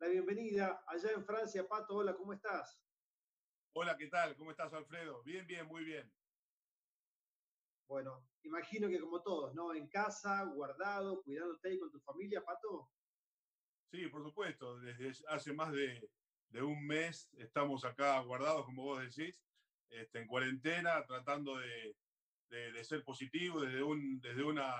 la 0.00 0.08
bienvenida. 0.08 0.82
Allá 0.86 1.10
en 1.10 1.24
Francia, 1.24 1.66
Pato, 1.66 1.96
hola, 1.96 2.14
¿cómo 2.14 2.32
estás? 2.32 2.80
Hola, 3.74 3.96
¿qué 3.96 4.06
tal? 4.06 4.36
¿Cómo 4.36 4.50
estás, 4.52 4.72
Alfredo? 4.72 5.22
Bien, 5.24 5.46
bien, 5.46 5.66
muy 5.66 5.84
bien. 5.84 6.12
Bueno, 7.88 8.28
imagino 8.42 8.88
que 8.88 9.00
como 9.00 9.22
todos, 9.22 9.54
¿no? 9.54 9.74
En 9.74 9.88
casa, 9.88 10.44
guardado, 10.44 11.22
cuidándote 11.22 11.68
ahí 11.68 11.78
con 11.78 11.90
tu 11.90 11.98
familia, 12.00 12.44
Pato. 12.44 12.90
Sí, 13.90 14.06
por 14.08 14.22
supuesto. 14.22 14.78
Desde 14.78 15.12
hace 15.28 15.52
más 15.52 15.72
de, 15.72 16.08
de 16.50 16.62
un 16.62 16.86
mes 16.86 17.28
estamos 17.38 17.84
acá 17.84 18.20
guardados, 18.20 18.66
como 18.66 18.84
vos 18.84 19.00
decís, 19.00 19.42
este, 19.88 20.20
en 20.20 20.28
cuarentena, 20.28 21.04
tratando 21.06 21.56
de, 21.56 21.96
ser 22.84 23.02
positivo 23.02 23.60
desde 23.60 23.82
un, 23.82 24.20
desde 24.20 24.44
una, 24.44 24.74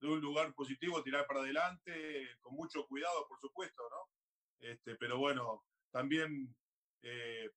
de 0.00 0.06
un 0.06 0.20
lugar 0.20 0.54
positivo, 0.54 1.02
tirar 1.02 1.26
para 1.26 1.40
adelante, 1.40 2.36
con 2.40 2.54
mucho 2.54 2.86
cuidado, 2.86 3.26
por 3.26 3.40
supuesto, 3.40 3.82
¿no? 3.90 4.19
Este, 4.60 4.96
pero 4.96 5.18
bueno, 5.18 5.64
también 5.90 6.54
eh, 7.02 7.50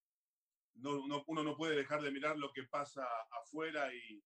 no, 0.75 1.23
uno 1.27 1.43
no 1.43 1.55
puede 1.55 1.75
dejar 1.75 2.01
de 2.01 2.11
mirar 2.11 2.37
lo 2.37 2.51
que 2.51 2.63
pasa 2.63 3.05
afuera 3.41 3.89
y, 3.93 4.23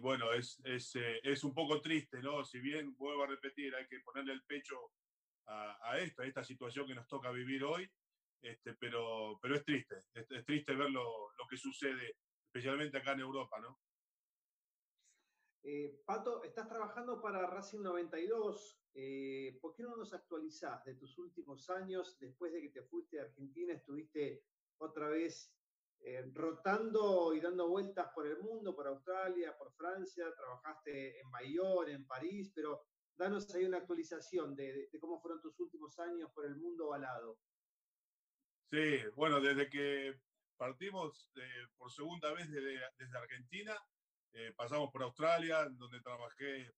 bueno, 0.00 0.32
es, 0.32 0.60
es, 0.64 0.94
eh, 0.96 1.20
es, 1.22 1.44
un 1.44 1.52
poco 1.52 1.80
triste, 1.80 2.22
¿no? 2.22 2.44
Si 2.44 2.60
bien, 2.60 2.94
vuelvo 2.96 3.24
a 3.24 3.26
repetir, 3.26 3.74
hay 3.74 3.86
que 3.86 4.00
ponerle 4.00 4.32
el 4.32 4.42
pecho 4.44 4.76
a, 5.46 5.90
a 5.90 5.98
esto, 5.98 6.22
a 6.22 6.26
esta 6.26 6.44
situación 6.44 6.86
que 6.86 6.94
nos 6.94 7.08
toca 7.08 7.30
vivir 7.30 7.64
hoy, 7.64 7.90
este, 8.42 8.74
pero, 8.74 9.38
pero 9.42 9.56
es 9.56 9.64
triste, 9.64 9.96
es, 10.14 10.44
triste 10.46 10.74
ver 10.74 10.90
lo, 10.90 11.32
lo, 11.32 11.46
que 11.48 11.56
sucede, 11.56 12.16
especialmente 12.46 12.98
acá 12.98 13.12
en 13.12 13.20
Europa, 13.20 13.60
¿no? 13.60 13.78
Eh, 15.62 16.00
Pato, 16.06 16.42
estás 16.42 16.68
trabajando 16.68 17.20
para 17.20 17.46
Racing 17.46 17.82
92. 17.82 18.79
Eh, 18.94 19.58
¿Por 19.60 19.74
qué 19.74 19.82
no 19.82 19.96
nos 19.96 20.12
actualizás 20.12 20.84
de 20.84 20.94
tus 20.94 21.16
últimos 21.18 21.68
años 21.70 22.18
después 22.18 22.52
de 22.52 22.60
que 22.60 22.70
te 22.70 22.82
fuiste 22.82 23.20
a 23.20 23.24
Argentina? 23.24 23.72
Estuviste 23.72 24.44
otra 24.78 25.08
vez 25.08 25.52
eh, 26.00 26.30
rotando 26.32 27.34
y 27.34 27.40
dando 27.40 27.68
vueltas 27.68 28.08
por 28.14 28.26
el 28.26 28.38
mundo, 28.38 28.74
por 28.74 28.88
Australia, 28.88 29.56
por 29.56 29.72
Francia, 29.74 30.26
trabajaste 30.34 31.20
en 31.20 31.30
Bayonne, 31.30 31.92
en 31.92 32.06
París, 32.06 32.50
pero 32.54 32.86
danos 33.14 33.54
ahí 33.54 33.64
una 33.64 33.78
actualización 33.78 34.56
de, 34.56 34.88
de 34.90 34.98
cómo 34.98 35.20
fueron 35.20 35.40
tus 35.40 35.58
últimos 35.60 35.98
años 35.98 36.30
por 36.32 36.46
el 36.46 36.56
mundo 36.56 36.88
balado. 36.88 37.38
Sí, 38.70 39.00
bueno, 39.16 39.40
desde 39.40 39.68
que 39.68 40.14
partimos 40.56 41.32
eh, 41.36 41.66
por 41.76 41.90
segunda 41.90 42.32
vez 42.32 42.48
desde, 42.50 42.78
Argentina, 43.16 43.76
eh, 44.32 44.52
pasamos 44.54 44.92
por 44.92 45.02
Australia, 45.02 45.66
donde 45.70 46.00
trabajé 46.02 46.72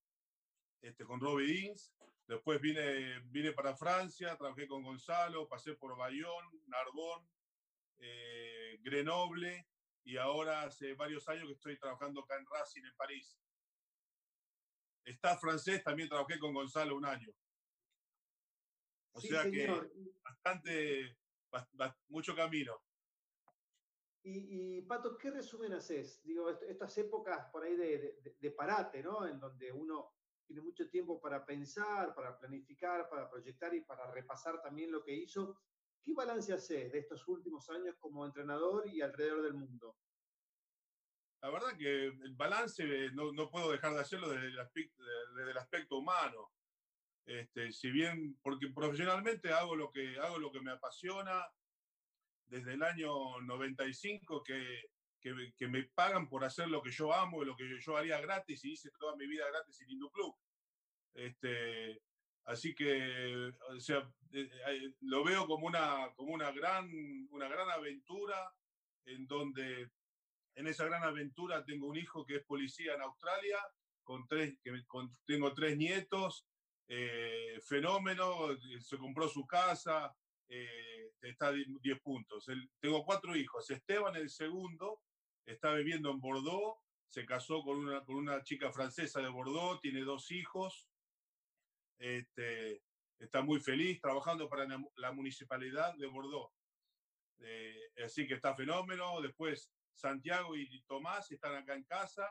este, 0.83 1.05
con 1.05 1.21
Robbie 1.21 1.47
Deans. 1.47 1.93
Después 2.27 2.61
vine, 2.61 3.21
vine 3.27 3.53
para 3.53 3.77
Francia, 3.77 4.37
trabajé 4.37 4.67
con 4.67 4.83
Gonzalo, 4.83 5.49
pasé 5.49 5.75
por 5.75 5.97
Bayonne, 5.97 6.49
Narbonne, 6.67 7.27
eh, 7.99 8.79
Grenoble 8.83 9.67
y 10.05 10.17
ahora 10.17 10.63
hace 10.63 10.95
varios 10.95 11.29
años 11.29 11.47
que 11.47 11.55
estoy 11.55 11.79
trabajando 11.79 12.23
acá 12.23 12.37
en 12.37 12.47
Racing, 12.47 12.83
en 12.85 12.97
París. 12.97 13.39
Está 15.05 15.37
francés, 15.37 15.83
también 15.83 16.09
trabajé 16.09 16.39
con 16.39 16.55
Gonzalo 16.55 16.97
un 16.97 17.07
año. 17.07 17.33
O 19.13 19.21
sea 19.21 19.43
que 19.51 19.69
bastante, 20.23 21.19
mucho 22.09 22.35
camino. 22.35 22.83
Y, 24.25 24.83
Pato, 24.83 25.19
¿qué 25.19 25.33
resumen 25.33 25.73
haces? 25.73 26.23
Digo, 26.23 26.49
estas 26.49 26.97
épocas 26.99 27.49
por 27.51 27.65
ahí 27.65 27.75
de, 27.77 28.51
parate, 28.57 29.03
¿no? 29.03 29.27
En 29.27 29.41
donde 29.41 29.73
uno 29.73 30.13
tiene 30.47 30.63
mucho 30.63 30.89
tiempo 30.89 31.21
para 31.21 31.45
pensar, 31.45 32.15
para 32.15 32.39
planificar, 32.39 33.09
para 33.09 33.29
proyectar 33.31 33.75
y 33.75 33.83
para 33.83 34.11
repasar 34.11 34.61
también 34.63 34.91
lo 34.91 35.03
que 35.03 35.15
hizo. 35.15 35.59
¿Qué 36.03 36.13
balance 36.15 36.53
haces 36.53 36.93
de 36.93 36.99
estos 36.99 37.27
últimos 37.29 37.69
años 37.71 37.97
como 37.99 38.25
entrenador 38.27 38.87
y 38.89 39.01
alrededor 39.01 39.43
del 39.43 39.55
mundo? 39.55 39.97
La 41.41 41.51
verdad 41.51 41.77
que 41.77 42.07
el 42.07 42.35
balance 42.35 42.85
no, 43.13 43.33
no 43.33 43.51
puedo 43.51 43.73
dejar 43.73 43.95
de 43.95 44.01
hacerlo 44.01 44.29
desde 44.29 44.49
el 44.49 44.61
aspecto, 44.61 45.03
desde 45.37 45.51
el 45.51 45.59
aspecto 45.59 45.99
humano. 45.99 46.53
Este, 47.25 47.73
si 47.73 47.91
bien, 47.91 48.39
porque 48.43 48.69
profesionalmente 48.75 49.53
hago 49.53 49.77
lo, 49.77 49.91
que, 49.91 50.19
hago 50.19 50.39
lo 50.39 50.51
que 50.51 50.61
me 50.61 50.73
apasiona 50.73 51.45
desde 52.47 52.75
el 52.75 52.83
año 52.83 53.41
95, 53.41 54.43
que, 54.43 54.92
que, 55.23 55.69
me 55.69 55.85
pagan 55.85 56.29
por 56.29 56.45
hacer 56.45 56.69
lo 56.69 56.83
que 56.83 56.91
yo 56.91 57.13
amo 57.13 57.45
lo 57.45 57.57
que 57.57 57.65
yo, 57.81 57.97
haría 57.97 58.21
gratis 58.21 58.65
y 58.65 58.73
hice 58.73 58.91
toda 58.99 59.17
mi 59.17 59.27
vida 59.27 59.47
gratis 59.49 59.81
en 59.81 59.91
Hindu 59.91 60.11
Club. 60.11 60.35
Este, 61.15 62.03
así 62.45 62.75
que, 62.75 63.53
o 63.71 63.81
sea, 63.81 63.99
eh, 64.33 64.51
eh, 64.69 64.95
lo 65.03 65.23
veo 65.23 65.47
como 65.47 65.67
una, 65.67 66.13
como 66.15 66.33
una, 66.33 66.51
gran, 66.51 66.91
una 67.31 67.49
gran 67.49 67.71
aventura 67.71 68.53
en 69.05 69.27
donde 69.27 69.91
en 70.55 70.67
esa 70.67 70.85
gran 70.85 71.03
aventura 71.05 71.65
tengo 71.65 71.87
un 71.87 71.97
hijo 71.97 72.25
que 72.27 72.37
es 72.37 72.45
policía 72.45 72.95
en 72.95 73.03
Australia, 73.03 73.59
con 74.03 74.27
tres, 74.27 74.59
que, 74.63 74.73
tengo 75.25 75.55
tres 75.55 75.77
nietos, 75.77 76.47
eh, 76.89 77.61
fenómeno, 77.65 78.49
se 78.81 78.99
compró 78.99 79.29
su 79.29 79.47
casa, 79.47 80.15
eh, 80.49 81.13
está 81.23 81.53
10 81.53 82.01
puntos. 82.03 82.47
tengo 82.79 83.05
cuatro 83.05 83.35
hijos. 83.35 83.71
Esteban, 83.71 84.17
el 84.17 84.29
segundo, 84.29 85.01
está 85.47 85.73
viviendo 85.75 86.11
en 86.11 86.21
Bordeaux, 86.21 86.79
se 87.09 87.27
casó 87.27 87.63
con 87.63 87.79
una, 87.79 88.05
con 88.05 88.17
una 88.17 88.43
chica 88.43 88.73
francesa 88.73 89.21
de 89.21 89.29
Bordeaux, 89.29 89.81
tiene 89.81 90.01
dos 90.01 90.31
hijos, 90.31 90.89
este, 91.99 92.83
está 93.19 93.43
muy 93.43 93.61
feliz 93.61 94.01
trabajando 94.01 94.49
para 94.49 94.67
la 94.97 95.13
municipalidad 95.13 95.95
de 95.97 96.07
Bordeaux. 96.07 96.53
Eh, 97.41 97.91
así 98.05 98.27
que 98.27 98.35
está 98.35 98.55
fenómeno. 98.55 99.21
Después 99.21 99.71
Santiago 99.95 100.57
y 100.57 100.83
Tomás 100.83 101.31
están 101.31 101.55
acá 101.55 101.75
en 101.75 101.85
casa, 101.85 102.29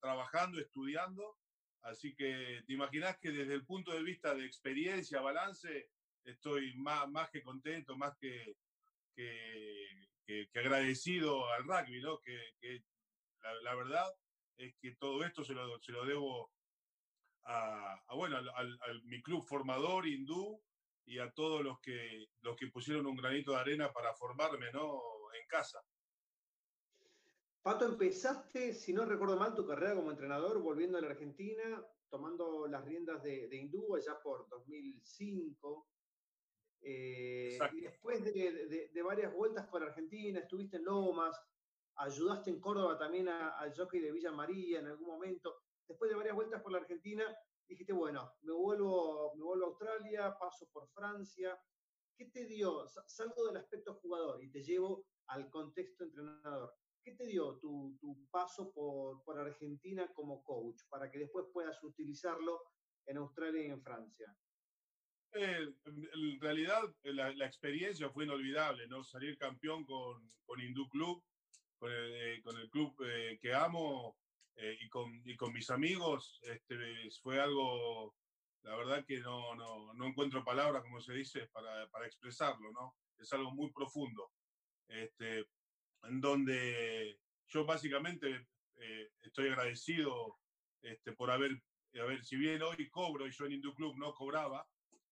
trabajando, 0.00 0.60
estudiando. 0.60 1.38
Así 1.82 2.14
que 2.14 2.62
te 2.66 2.72
imaginas 2.72 3.16
que 3.18 3.30
desde 3.30 3.54
el 3.54 3.64
punto 3.64 3.92
de 3.92 4.02
vista 4.02 4.34
de 4.34 4.44
experiencia, 4.44 5.20
balance, 5.20 5.90
estoy 6.24 6.74
más, 6.76 7.08
más 7.08 7.30
que 7.30 7.42
contento, 7.42 7.96
más 7.96 8.16
que, 8.18 8.56
que, 9.14 10.08
agradecido 10.54 11.48
al 11.52 11.64
rugby, 11.64 12.00
¿no? 12.00 12.20
Que, 12.20 12.82
la, 13.62 13.74
verdad 13.74 14.06
es 14.56 14.74
que 14.80 14.96
todo 14.96 15.24
esto 15.24 15.44
se 15.44 15.54
lo, 15.54 15.80
se 15.80 15.92
lo 15.92 16.04
debo 16.04 16.50
a, 17.44 18.00
bueno, 18.14 18.36
al, 18.36 19.02
mi 19.04 19.22
club 19.22 19.44
formador 19.44 20.06
hindú 20.06 20.60
y 21.04 21.18
a 21.18 21.30
todos 21.30 21.62
los 21.62 21.78
que, 21.80 22.26
los 22.40 22.56
que 22.56 22.66
pusieron 22.68 23.06
un 23.06 23.16
granito 23.16 23.52
de 23.52 23.58
arena 23.58 23.92
para 23.92 24.14
formarme 24.14 24.72
¿no? 24.72 25.00
en 25.40 25.46
casa. 25.46 25.80
Pato, 27.62 27.84
empezaste, 27.84 28.74
si 28.74 28.92
no 28.92 29.04
recuerdo 29.04 29.36
mal, 29.36 29.54
tu 29.54 29.66
carrera 29.66 29.94
como 29.94 30.10
entrenador 30.10 30.60
volviendo 30.60 30.98
a 30.98 31.00
la 31.00 31.08
Argentina, 31.08 31.84
tomando 32.08 32.66
las 32.68 32.84
riendas 32.84 33.22
de, 33.22 33.48
de 33.48 33.56
Hindú 33.56 33.96
allá 33.96 34.20
por 34.22 34.48
2005. 34.48 35.88
Eh, 36.82 37.58
y 37.72 37.80
después 37.80 38.22
de, 38.24 39.02
varias 39.02 39.34
vueltas 39.34 39.66
por 39.66 39.82
Argentina, 39.82 40.40
estuviste 40.40 40.76
en 40.76 40.84
Lomas, 40.84 41.36
ayudaste 41.96 42.50
en 42.50 42.60
Córdoba 42.60 42.98
también 42.98 43.28
al 43.28 43.74
jockey 43.74 44.00
de 44.00 44.12
Villa 44.12 44.32
María 44.32 44.80
en 44.80 44.86
algún 44.86 45.08
momento. 45.08 45.56
Después 45.86 46.10
de 46.10 46.16
varias 46.16 46.34
vueltas 46.34 46.62
por 46.62 46.72
la 46.72 46.78
Argentina, 46.78 47.24
dijiste, 47.68 47.92
bueno, 47.92 48.32
me 48.42 48.52
vuelvo, 48.52 49.34
me 49.36 49.42
vuelvo 49.42 49.64
a 49.64 49.68
Australia, 49.68 50.36
paso 50.38 50.68
por 50.72 50.88
Francia. 50.90 51.58
¿Qué 52.16 52.26
te 52.26 52.46
dio? 52.46 52.86
Salgo 53.06 53.46
del 53.46 53.58
aspecto 53.58 53.94
jugador 53.94 54.42
y 54.42 54.50
te 54.50 54.62
llevo 54.62 55.06
al 55.28 55.50
contexto 55.50 56.04
entrenador. 56.04 56.72
¿Qué 57.02 57.12
te 57.12 57.26
dio 57.26 57.58
tu, 57.58 57.96
paso 58.30 58.72
por, 58.72 59.38
Argentina 59.38 60.12
como 60.12 60.42
coach 60.42 60.82
para 60.88 61.10
que 61.10 61.18
después 61.18 61.46
puedas 61.52 61.80
utilizarlo 61.84 62.60
en 63.06 63.18
Australia 63.18 63.62
y 63.64 63.70
en 63.70 63.82
Francia? 63.82 64.36
Eh, 65.32 65.68
en 65.84 66.40
realidad 66.40 66.82
la, 67.02 67.46
experiencia 67.46 68.10
fue 68.10 68.24
inolvidable, 68.24 68.86
¿no? 68.88 69.04
Salir 69.04 69.36
campeón 69.36 69.84
con, 69.84 70.32
con 70.44 70.60
Hindú 70.60 70.88
Club, 70.88 71.22
con 71.78 71.90
el, 71.90 72.42
eh, 72.42 72.70
club 72.70 72.96
eh, 73.04 73.38
que 73.40 73.54
amo 73.54 74.16
y, 74.56 74.88
con, 74.88 75.22
con 75.36 75.52
mis 75.52 75.68
amigos, 75.68 76.40
este, 76.42 77.10
fue 77.20 77.38
algo, 77.38 78.14
la 78.62 78.74
verdad 78.74 79.04
que 79.04 79.20
no, 79.20 79.54
no, 79.54 80.06
encuentro 80.06 80.42
palabras, 80.42 80.82
como 80.82 81.00
se 81.00 81.12
dice, 81.12 81.46
para, 81.48 81.86
para, 81.90 82.06
expresarlo, 82.06 82.72
¿no? 82.72 82.96
Es 83.18 83.30
algo 83.34 83.50
muy 83.50 83.70
profundo. 83.70 84.32
Este, 84.88 85.46
en 86.04 86.20
donde 86.20 87.18
yo 87.48 87.64
básicamente 87.64 88.46
eh, 88.76 89.10
estoy 89.22 89.48
agradecido 89.48 90.38
este, 90.82 91.12
por 91.12 91.30
haber, 91.30 91.62
haber, 92.00 92.24
si 92.24 92.36
bien 92.36 92.62
hoy 92.62 92.88
cobro 92.90 93.26
y 93.26 93.32
yo 93.32 93.46
en 93.46 93.52
Hindu 93.52 93.74
Club 93.74 93.96
no 93.96 94.14
cobraba, 94.14 94.66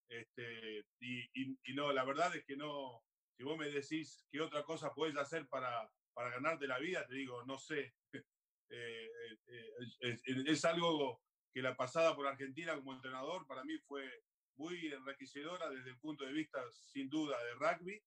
este, 0.08 0.84
y, 1.00 1.22
y, 1.64 1.74
no, 1.74 1.92
la 1.92 2.04
verdad 2.04 2.34
es 2.36 2.44
que 2.44 2.56
no, 2.56 3.02
si 3.36 3.42
vos 3.42 3.58
me 3.58 3.68
decís 3.68 4.26
qué 4.30 4.40
otra 4.40 4.62
cosa 4.62 4.94
puedes 4.94 5.16
hacer 5.16 5.48
para, 5.48 5.90
para 6.12 6.30
ganarte 6.30 6.66
la 6.66 6.78
vida, 6.78 7.06
te 7.06 7.14
digo, 7.14 7.44
no 7.44 7.58
sé. 7.58 7.94
Eh, 8.70 9.10
eh, 9.46 9.70
es, 10.00 10.22
es, 10.26 10.64
algo 10.64 11.20
que 11.52 11.60
la 11.62 11.76
pasada 11.76 12.16
por 12.16 12.26
Argentina 12.26 12.74
como 12.74 12.94
entrenador 12.94 13.46
para 13.46 13.62
mí 13.62 13.78
fue 13.86 14.10
muy 14.56 14.86
enriquecedora 14.88 15.68
desde 15.68 15.90
el 15.90 15.98
punto 15.98 16.24
de 16.24 16.32
vista, 16.32 16.60
sin 16.72 17.08
duda, 17.08 17.36
de 17.44 17.54
rugby, 17.54 18.02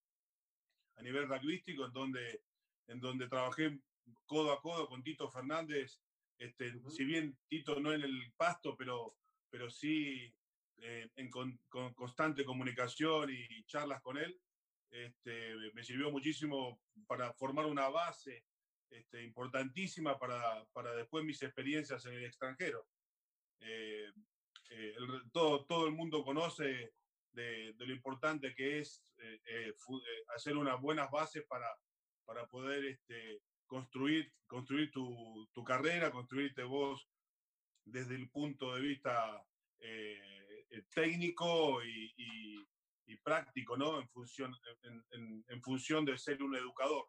a 0.96 1.02
nivel 1.02 1.28
rugbyístico, 1.28 1.86
en 1.86 1.92
donde, 1.92 2.42
en 2.88 3.00
donde 3.00 3.28
trabajé 3.28 3.80
codo 4.26 4.52
a 4.52 4.60
codo 4.60 4.88
con 4.88 5.02
Tito 5.02 5.30
Fernández, 5.30 6.02
este, 6.38 6.72
si 6.90 7.04
bien 7.04 7.38
Tito 7.48 7.80
no 7.80 7.92
en 7.92 8.02
el 8.02 8.32
pasto, 8.36 8.76
pero, 8.76 9.16
pero 9.50 9.70
sí 9.70 10.34
eh, 10.80 11.08
en 11.16 11.30
con, 11.30 11.58
constante 11.94 12.44
comunicación 12.44 13.30
y 13.30 13.64
charlas 13.64 14.00
con 14.02 14.16
él. 14.18 14.38
Este, 14.90 15.54
me 15.74 15.82
sirvió 15.82 16.10
muchísimo 16.10 16.80
para 17.06 17.32
formar 17.34 17.66
una 17.66 17.88
base 17.88 18.44
este, 18.90 19.22
importantísima 19.22 20.18
para, 20.18 20.64
para, 20.72 20.94
después 20.94 21.24
mis 21.24 21.42
experiencias 21.42 22.04
en 22.06 22.14
el 22.14 22.24
extranjero. 22.24 22.86
Eh, 23.60 24.10
eh, 24.70 24.94
todo, 25.32 25.66
todo 25.66 25.86
el 25.86 25.92
mundo 25.92 26.24
conoce 26.24 26.92
de, 27.32 27.74
lo 27.78 27.92
importante 27.92 28.54
que 28.54 28.78
es 28.78 29.04
hacer 30.34 30.56
unas 30.56 30.80
buenas 30.80 31.10
bases 31.10 31.44
para, 31.46 31.68
para 32.24 32.46
poder 32.46 32.84
este, 32.84 33.42
construir, 33.66 34.32
construir 34.46 34.90
tu, 34.90 35.48
tu, 35.52 35.62
carrera, 35.64 36.10
construirte 36.10 36.62
vos 36.62 37.08
desde 37.84 38.16
el 38.16 38.28
punto 38.30 38.74
de 38.74 38.80
vista 38.80 39.44
eh, 39.80 40.18
eh, 40.47 40.47
técnico 40.94 41.82
y, 41.84 42.66
práctico, 43.24 43.76
¿no? 43.76 44.00
En 44.00 44.08
función, 44.08 44.54
en, 44.82 45.62
función 45.62 46.04
de 46.04 46.16
ser 46.16 46.42
un 46.42 46.54
educador. 46.54 47.06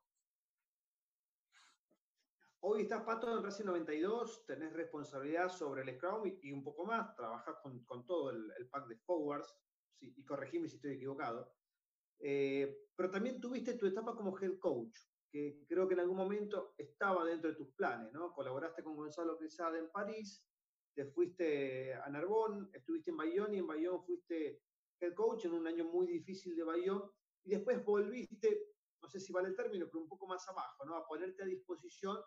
Hoy 2.61 2.81
estás, 2.81 3.03
Pato, 3.03 3.37
en 3.37 3.43
Racing 3.43 3.65
92, 3.65 4.45
tenés 4.45 4.73
responsabilidad 4.73 5.49
sobre 5.49 5.83
el 5.83 5.95
Scrum 5.95 6.23
y, 6.41 6.51
un 6.51 6.63
poco 6.63 6.85
más, 6.85 7.15
trabajas 7.15 7.55
con, 7.61 7.85
con 7.85 8.05
todo 8.05 8.31
el, 8.31 8.51
el, 8.57 8.67
pack 8.67 8.87
de 8.87 8.97
forwards, 8.97 9.55
sí, 9.97 10.13
y 10.17 10.25
corregime 10.25 10.67
si 10.67 10.75
estoy 10.75 10.95
equivocado. 10.95 11.53
Eh, 12.19 12.89
pero 12.95 13.09
también 13.09 13.39
tuviste 13.39 13.75
tu 13.75 13.85
etapa 13.85 14.13
como 14.13 14.37
head 14.39 14.59
coach 14.59 14.97
que 15.31 15.63
creo 15.67 15.87
que 15.87 15.93
en 15.93 16.01
algún 16.01 16.17
momento 16.17 16.73
estaba 16.77 17.23
dentro 17.23 17.51
de 17.51 17.55
tus 17.55 17.71
planes, 17.73 18.11
¿no? 18.11 18.33
Colaboraste 18.33 18.83
con 18.83 18.95
Gonzalo 18.95 19.37
Quesada 19.37 19.77
en 19.77 19.89
París, 19.91 20.43
te 20.93 21.05
fuiste 21.05 21.93
a 21.93 22.09
Narbonne, 22.09 22.69
estuviste 22.73 23.11
en 23.11 23.17
Bayonne 23.17 23.55
y 23.55 23.59
en 23.59 23.67
Bayonne 23.67 24.03
fuiste 24.05 24.61
head 24.99 25.13
coach 25.13 25.45
en 25.45 25.53
un 25.53 25.67
año 25.67 25.85
muy 25.85 26.07
difícil 26.07 26.55
de 26.55 26.63
Bayonne 26.63 27.09
y 27.43 27.51
después 27.51 27.83
volviste, 27.83 28.73
no 29.01 29.07
sé 29.07 29.19
si 29.19 29.31
vale 29.31 29.49
el 29.49 29.55
término, 29.55 29.87
pero 29.87 30.01
un 30.01 30.09
poco 30.09 30.27
más 30.27 30.47
abajo, 30.47 30.85
¿no? 30.85 30.95
A 30.95 31.07
ponerte 31.07 31.43
a 31.43 31.45
disposición 31.45 32.17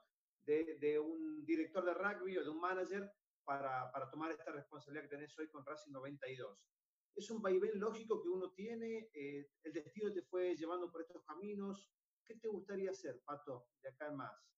de, 0.40 0.78
de 0.78 0.98
un 0.98 1.44
director 1.44 1.84
de 1.84 1.94
rugby 1.94 2.38
o 2.38 2.44
de 2.44 2.50
un 2.50 2.60
manager 2.60 3.12
para, 3.44 3.90
para, 3.92 4.10
tomar 4.10 4.32
esta 4.32 4.52
responsabilidad 4.52 5.04
que 5.04 5.16
tenés 5.16 5.38
hoy 5.38 5.48
con 5.48 5.64
Racing 5.64 5.92
92. 5.92 6.68
Es 7.14 7.30
un 7.30 7.42
vaivén 7.42 7.78
lógico 7.78 8.22
que 8.22 8.28
uno 8.28 8.52
tiene, 8.52 9.10
eh, 9.12 9.50
el 9.62 9.72
destino 9.72 10.12
te 10.12 10.22
fue 10.22 10.56
llevando 10.56 10.90
por 10.90 11.02
estos 11.02 11.22
caminos, 11.24 11.92
¿Qué 12.24 12.36
te 12.36 12.48
gustaría 12.48 12.90
hacer, 12.90 13.20
Pato, 13.24 13.68
de 13.82 13.88
acá 13.88 14.08
en 14.08 14.16
más? 14.16 14.51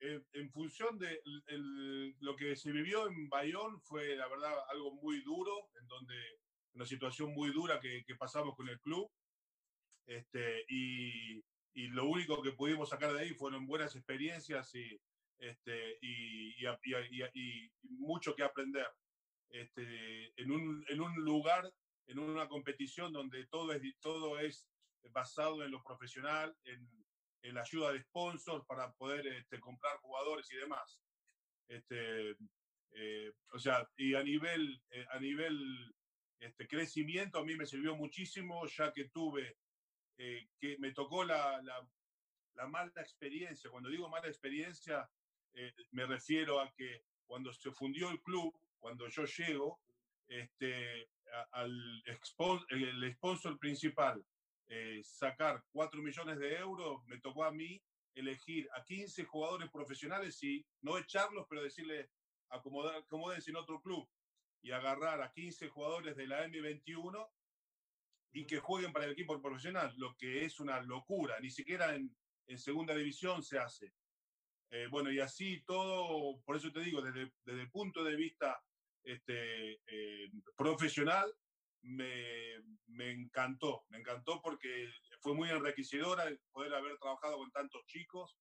En 0.00 0.50
función 0.50 0.98
de 0.98 1.20
lo 2.20 2.36
que 2.36 2.56
se 2.56 2.72
vivió 2.72 3.08
en 3.08 3.28
Bayón, 3.28 3.80
fue 3.80 4.16
la 4.16 4.28
verdad 4.28 4.52
algo 4.70 4.92
muy 4.94 5.22
duro, 5.22 5.70
en 5.80 5.86
donde 5.86 6.14
una 6.74 6.86
situación 6.86 7.32
muy 7.32 7.50
dura 7.52 7.80
que, 7.80 8.04
pasamos 8.18 8.54
con 8.56 8.68
el 8.68 8.80
club. 8.80 9.10
Este, 10.06 10.64
y, 10.68 11.38
y, 11.74 11.88
lo 11.88 12.06
único 12.06 12.42
que 12.42 12.52
pudimos 12.52 12.90
sacar 12.90 13.12
de 13.14 13.20
ahí 13.20 13.30
fueron 13.30 13.66
buenas 13.66 13.96
experiencias 13.96 14.74
y, 14.74 15.00
este, 15.38 15.98
y, 16.02 16.54
y 16.62 17.70
mucho 17.82 18.34
que 18.34 18.42
aprender. 18.42 18.86
Este, 19.48 20.32
en, 20.40 20.50
un, 20.50 20.84
en 20.88 21.00
un 21.00 21.14
lugar, 21.24 21.72
en 22.06 22.18
una 22.18 22.48
competición 22.48 23.12
donde 23.12 23.46
todo 23.46 23.72
es, 23.72 23.82
todo 24.00 24.38
es 24.40 24.68
basado 25.10 25.64
en 25.64 25.70
lo 25.70 25.82
profesional, 25.82 26.54
en, 26.64 26.80
en 26.80 27.03
la 27.52 27.62
ayuda 27.62 27.92
de 27.92 28.02
sponsors 28.02 28.64
para 28.66 28.92
poder 28.92 29.26
este, 29.26 29.60
comprar 29.60 29.96
jugadores 29.98 30.50
y 30.50 30.56
demás. 30.56 30.98
Este, 31.68 32.36
eh, 32.92 33.32
o 33.52 33.58
sea, 33.58 33.88
y 33.96 34.14
a 34.14 34.22
nivel, 34.22 34.80
eh, 34.90 35.04
a 35.10 35.18
nivel 35.18 35.94
este, 36.38 36.66
crecimiento 36.66 37.38
a 37.38 37.44
mí 37.44 37.54
me 37.56 37.66
sirvió 37.66 37.96
muchísimo, 37.96 38.66
ya 38.66 38.92
que 38.92 39.08
tuve, 39.08 39.58
eh, 40.18 40.48
que 40.58 40.78
me 40.78 40.92
tocó 40.92 41.24
la, 41.24 41.60
la, 41.62 41.86
la, 42.54 42.66
mala 42.66 42.92
experiencia. 42.96 43.70
Cuando 43.70 43.88
digo 43.88 44.08
mala 44.08 44.28
experiencia, 44.28 45.08
me 45.92 46.04
refiero 46.04 46.60
a 46.60 46.72
que 46.72 47.04
cuando 47.26 47.52
se 47.52 47.70
fundió 47.70 48.10
el 48.10 48.20
club, 48.22 48.52
cuando 48.78 49.08
yo 49.08 49.24
llego, 49.24 49.80
este, 50.26 51.08
al 51.52 52.02
el 52.70 53.14
sponsor 53.14 53.58
principal 53.58 54.24
eh, 54.68 55.00
sacar 55.02 55.62
4 55.72 56.02
millones 56.02 56.38
de 56.38 56.56
euros, 56.56 57.04
me 57.06 57.20
tocó 57.20 57.44
a 57.44 57.52
mí 57.52 57.82
elegir 58.14 58.68
a 58.74 58.84
15 58.84 59.24
jugadores 59.24 59.70
profesionales 59.70 60.42
y 60.42 60.64
no 60.82 60.98
echarlos, 60.98 61.46
pero 61.48 61.62
decirle 61.62 62.10
acomodar, 62.48 62.96
acomódense 62.96 63.50
en 63.50 63.56
otro 63.56 63.80
club 63.80 64.08
y 64.62 64.70
agarrar 64.70 65.20
a 65.20 65.32
15 65.32 65.68
jugadores 65.68 66.16
de 66.16 66.26
la 66.26 66.46
M21 66.46 67.28
y 68.32 68.46
que 68.46 68.58
jueguen 68.58 68.92
para 68.92 69.04
el 69.04 69.12
equipo 69.12 69.40
profesional, 69.40 69.92
lo 69.96 70.16
que 70.16 70.44
es 70.44 70.58
una 70.60 70.80
locura, 70.82 71.38
ni 71.40 71.50
siquiera 71.50 71.94
en, 71.94 72.14
en 72.46 72.58
segunda 72.58 72.94
división 72.94 73.42
se 73.42 73.58
hace. 73.58 73.92
Eh, 74.70 74.88
bueno, 74.90 75.12
y 75.12 75.20
así 75.20 75.62
todo, 75.64 76.40
por 76.44 76.56
eso 76.56 76.72
te 76.72 76.80
digo, 76.80 77.00
desde, 77.00 77.32
desde 77.44 77.60
el 77.60 77.70
punto 77.70 78.02
de 78.02 78.16
vista 78.16 78.60
este, 79.04 79.74
eh, 79.86 80.32
profesional, 80.56 81.32
me, 81.84 82.60
me, 82.86 83.10
encantó, 83.12 83.84
me 83.88 83.98
encantó 83.98 84.40
porque 84.42 84.90
fue 85.20 85.34
muy 85.34 85.50
enriquecedora 85.50 86.24
poder 86.52 86.74
haber 86.74 86.98
trabajado 86.98 87.38
con 87.38 87.50
tantos 87.50 87.84
chicos. 87.86 88.36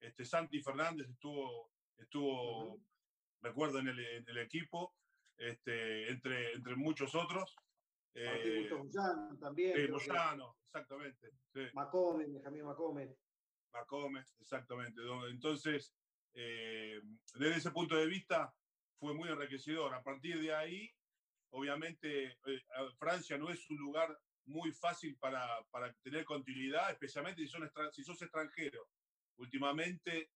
Este, 0.00 0.24
Santi 0.24 0.60
Fernández 0.62 1.08
estuvo, 1.08 1.70
estuvo 1.96 2.80
recuerdo, 3.40 3.78
en 3.78 3.88
el, 3.88 3.98
en 3.98 4.28
el, 4.28 4.38
equipo, 4.38 4.94
este, 5.36 6.08
entre, 6.10 6.52
entre 6.52 6.76
muchos 6.76 7.14
otros. 7.14 7.56
Eh, 8.14 8.68
también. 9.40 9.76
Exactamente. 10.66 11.30
Sí. 11.52 11.60
Macome, 11.74 12.26
Benjamín 12.26 12.64
Macome. 12.64 13.16
Macome, 13.72 14.24
exactamente. 14.40 15.00
Entonces, 15.30 15.94
eh, 16.34 17.00
desde 17.34 17.56
ese 17.56 17.70
punto 17.70 17.96
de 17.96 18.06
vista, 18.06 18.52
fue 18.98 19.14
muy 19.14 19.28
enriquecedor. 19.28 19.94
A 19.94 20.02
partir 20.02 20.40
de 20.40 20.54
ahí, 20.54 20.90
Obviamente, 21.50 22.26
eh, 22.26 22.62
Francia 22.98 23.38
no 23.38 23.50
es 23.50 23.68
un 23.70 23.78
lugar 23.78 24.18
muy 24.46 24.72
fácil 24.72 25.16
para, 25.18 25.62
para 25.70 25.92
tener 26.02 26.24
continuidad, 26.24 26.90
especialmente 26.90 27.42
si, 27.42 27.48
son 27.48 27.70
si 27.92 28.02
sos 28.02 28.20
extranjero. 28.22 28.88
Últimamente, 29.36 30.30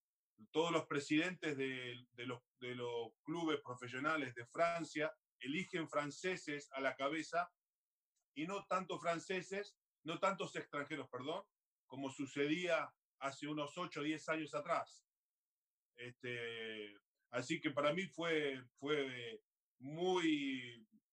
todos 0.50 0.70
los 0.70 0.86
presidentes 0.86 1.56
de, 1.56 2.06
de, 2.12 2.26
los, 2.26 2.40
de 2.60 2.74
los 2.74 3.12
clubes 3.22 3.60
profesionales 3.60 4.34
de 4.34 4.46
Francia 4.46 5.12
eligen 5.40 5.88
franceses 5.88 6.70
a 6.72 6.80
la 6.80 6.94
cabeza 6.94 7.50
y 8.34 8.46
no 8.46 8.64
tanto 8.66 8.98
franceses, 8.98 9.76
no 10.04 10.18
tantos 10.18 10.54
extranjeros, 10.56 11.08
perdón, 11.10 11.42
como 11.86 12.10
sucedía 12.10 12.92
hace 13.18 13.46
unos 13.46 13.76
8 13.76 14.00
o 14.00 14.02
10 14.02 14.28
años 14.30 14.54
atrás. 14.54 15.04
Este, 15.96 16.96
así 17.30 17.60
que 17.60 17.70
para 17.70 17.92
mí 17.92 18.06
fue, 18.06 18.62
fue 18.78 19.40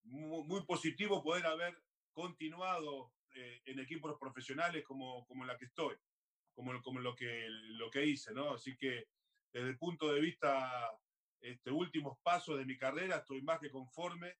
muy, 0.03 0.43
muy, 0.43 0.65
positivo 0.65 1.23
poder 1.23 1.45
haber 1.45 1.81
continuado 2.11 3.11
eh, 3.35 3.61
en 3.65 3.79
equipos 3.79 4.17
profesionales 4.19 4.83
como, 4.83 5.25
como 5.25 5.45
la 5.45 5.57
que 5.57 5.65
estoy, 5.65 5.95
como, 6.53 6.81
como 6.81 6.99
lo, 6.99 7.15
que, 7.15 7.45
lo 7.49 7.89
que 7.89 8.05
hice, 8.05 8.33
¿no? 8.33 8.53
Así 8.53 8.75
que 8.75 9.07
desde 9.51 9.69
el 9.69 9.77
punto 9.77 10.11
de 10.11 10.21
vista, 10.21 10.91
este, 11.41 11.71
últimos 11.71 12.17
pasos 12.21 12.57
de 12.57 12.65
mi 12.65 12.77
carrera, 12.77 13.17
estoy 13.17 13.41
más 13.41 13.59
que 13.59 13.69
conforme 13.69 14.37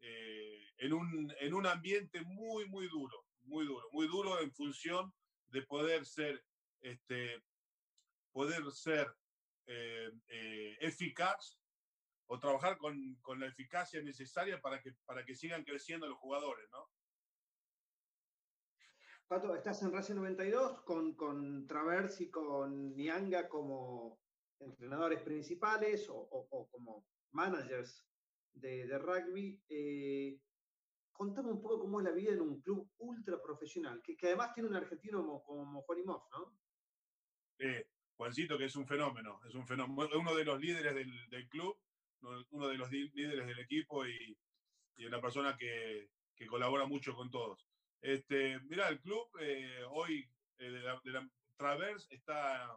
eh, 0.00 0.68
en, 0.78 0.92
un, 0.92 1.34
en 1.40 1.54
un 1.54 1.66
ambiente 1.66 2.20
muy, 2.22 2.66
muy 2.66 2.88
duro, 2.88 3.26
muy 3.42 3.64
duro, 3.66 3.88
muy 3.92 4.06
duro 4.06 4.40
en 4.40 4.52
función 4.52 5.12
de 5.48 5.62
poder 5.62 6.04
ser, 6.04 6.44
este, 6.80 7.42
poder 8.32 8.70
ser 8.72 9.08
eh, 9.66 10.76
eficaz 10.80 11.58
o 12.26 12.38
trabajar 12.38 12.78
con, 12.78 13.16
con, 13.22 13.40
la 13.40 13.46
eficacia 13.46 14.02
necesaria 14.02 14.60
para 14.60 14.80
que, 14.80 14.92
para 15.04 15.24
que 15.24 15.34
sigan 15.34 15.64
creciendo 15.64 16.08
los 16.08 16.18
jugadores, 16.18 16.68
¿no? 16.70 16.88
Pato, 19.28 19.54
estás 19.54 19.82
en 19.82 19.92
Racing 19.92 20.14
92 20.16 20.82
con, 20.82 21.14
con 21.14 21.66
Travers 21.66 22.20
y 22.20 22.30
con 22.30 22.94
Nianga 22.94 23.48
como 23.48 24.20
entrenadores 24.60 25.20
principales 25.22 26.08
o, 26.08 26.16
o, 26.16 26.48
o 26.50 26.68
como 26.70 27.06
managers 27.32 28.06
de, 28.52 28.86
de 28.86 28.98
rugby. 28.98 29.62
Eh, 29.68 30.40
contame 31.12 31.50
un 31.50 31.60
poco 31.60 31.80
cómo 31.80 32.00
es 32.00 32.04
la 32.04 32.12
vida 32.12 32.32
en 32.32 32.40
un 32.40 32.60
club 32.60 32.90
ultra 32.98 33.40
profesional, 33.40 34.02
que, 34.02 34.16
además 34.22 34.52
tiene 34.54 34.68
un 34.68 34.76
argentino 34.76 35.18
como, 35.18 35.42
como 35.42 35.82
Juan 35.82 35.98
Imhoff, 35.98 36.30
¿no? 36.30 36.56
Eh, 37.58 37.88
Juancito, 38.16 38.58
que 38.58 38.66
es 38.66 38.76
un 38.76 38.86
fenómeno, 38.86 39.40
es 39.46 39.54
un 39.54 39.66
fenómeno, 39.66 40.08
uno 40.18 40.34
de 40.34 40.44
los 40.44 40.60
líderes 40.60 40.94
del, 40.94 41.48
club, 41.48 41.76
uno 42.50 42.68
de 42.68 42.76
los 42.76 42.90
líderes 42.90 43.46
del 43.46 43.58
equipo 43.58 44.06
y, 44.06 44.36
una 45.06 45.20
persona 45.20 45.56
que, 45.56 46.08
colabora 46.48 46.86
mucho 46.86 47.14
con 47.14 47.30
todos. 47.30 47.66
Este, 48.00 48.58
mira, 48.60 48.88
el 48.88 49.00
club 49.00 49.26
eh, 49.40 49.82
hoy 49.90 50.28
eh, 50.58 50.70
de, 50.70 50.80
la, 50.80 51.30
Travers 51.56 52.06
está, 52.10 52.74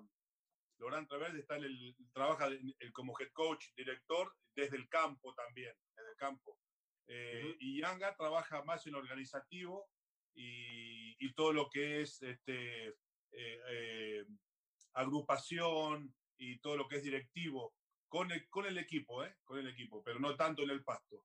Laurent 0.78 1.08
Travers 1.08 1.36
está 1.36 1.58
en 1.58 1.66
el, 1.66 1.96
trabaja 2.14 2.50
como 2.94 3.14
head 3.20 3.32
coach, 3.34 3.66
director, 3.76 4.34
desde 4.56 4.78
el 4.78 4.88
campo 4.90 5.34
también, 5.34 5.74
desde 5.96 6.12
el 6.12 6.18
campo. 6.18 6.58
Eh, 7.08 7.56
y 7.60 7.82
Yanga 7.82 8.16
trabaja 8.16 8.64
más 8.64 8.86
en 8.86 8.96
organizativo 8.96 9.90
y, 10.36 11.34
todo 11.34 11.54
lo 11.54 11.70
que 11.70 12.02
es 12.02 12.22
este, 12.22 12.96
eh, 13.32 14.26
agrupación 14.94 16.14
y 16.38 16.60
todo 16.60 16.76
lo 16.76 16.88
que 16.88 16.98
es 16.98 17.04
directivo 17.04 17.74
con 18.10 18.32
el, 18.32 18.50
con 18.50 18.66
el 18.66 18.78
equipo, 18.78 19.24
con 19.46 19.60
el 19.60 19.68
equipo, 19.68 20.04
pero 20.04 20.20
no 20.20 20.36
tanto 20.36 20.64
en 20.64 20.72
el 20.72 20.84
pasto. 20.84 21.24